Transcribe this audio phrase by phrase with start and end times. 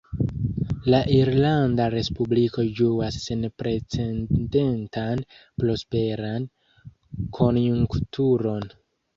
[0.91, 5.23] La Irlanda Respubliko ĝuas senprecendentan
[5.65, 6.49] prosperan
[7.41, 8.69] konjunkturon.